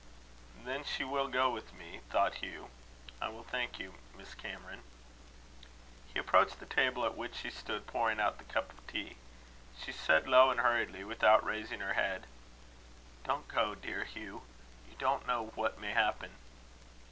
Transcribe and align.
"Then 0.65 0.83
she 0.83 1.03
will 1.03 1.27
go 1.27 1.51
with 1.51 1.73
me," 1.75 1.99
thought 2.09 2.41
Hugh. 2.41 2.69
"I 3.21 3.29
will, 3.29 3.43
thank 3.43 3.77
you, 3.77 3.93
Miss 4.17 4.33
Cameron." 4.33 4.81
He 6.11 6.17
approached 6.19 6.59
the 6.59 6.65
table 6.65 7.05
at 7.05 7.15
which 7.15 7.35
she 7.35 7.51
stood 7.51 7.85
pouring 7.85 8.19
out 8.19 8.39
the 8.39 8.43
cup 8.51 8.71
of 8.73 8.87
tea. 8.87 9.17
She 9.79 9.91
said, 9.91 10.27
low 10.27 10.49
and 10.49 10.61
hurriedly, 10.61 11.03
without 11.03 11.45
raising 11.45 11.81
her 11.81 11.93
head: 11.93 12.25
"Don't 13.25 13.47
go, 13.47 13.75
dear 13.75 14.05
Hugh. 14.05 14.41
You 14.89 14.95
don't 14.97 15.27
know 15.27 15.51
what 15.53 15.79
may 15.79 15.91
happen." 15.93 16.31